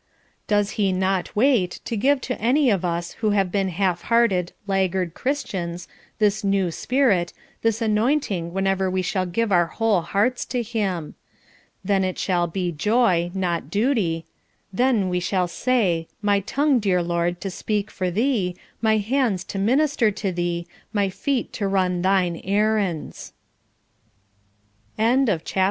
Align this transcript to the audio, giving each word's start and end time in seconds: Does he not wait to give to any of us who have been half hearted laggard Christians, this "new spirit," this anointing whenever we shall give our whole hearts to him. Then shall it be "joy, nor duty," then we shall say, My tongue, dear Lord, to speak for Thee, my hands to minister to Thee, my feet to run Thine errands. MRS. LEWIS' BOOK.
Does 0.47 0.71
he 0.81 0.91
not 0.91 1.35
wait 1.35 1.79
to 1.85 1.95
give 1.95 2.21
to 2.21 2.41
any 2.41 2.71
of 2.71 2.83
us 2.83 3.11
who 3.21 3.29
have 3.37 3.51
been 3.51 3.69
half 3.69 4.01
hearted 4.01 4.51
laggard 4.65 5.13
Christians, 5.13 5.87
this 6.17 6.43
"new 6.43 6.71
spirit," 6.71 7.33
this 7.61 7.83
anointing 7.83 8.51
whenever 8.51 8.89
we 8.89 9.03
shall 9.03 9.27
give 9.27 9.51
our 9.51 9.67
whole 9.67 10.01
hearts 10.01 10.43
to 10.45 10.63
him. 10.63 11.13
Then 11.85 12.15
shall 12.15 12.45
it 12.45 12.53
be 12.53 12.71
"joy, 12.71 13.29
nor 13.35 13.59
duty," 13.61 14.25
then 14.73 15.07
we 15.07 15.19
shall 15.19 15.47
say, 15.47 16.07
My 16.19 16.39
tongue, 16.39 16.79
dear 16.79 17.03
Lord, 17.03 17.39
to 17.41 17.51
speak 17.51 17.91
for 17.91 18.09
Thee, 18.09 18.55
my 18.81 18.97
hands 18.97 19.43
to 19.43 19.59
minister 19.59 20.09
to 20.09 20.31
Thee, 20.31 20.65
my 20.91 21.09
feet 21.11 21.53
to 21.53 21.67
run 21.67 22.01
Thine 22.01 22.37
errands. 22.43 23.33
MRS. 24.97 25.27
LEWIS' 25.27 25.41
BOOK. 25.53 25.57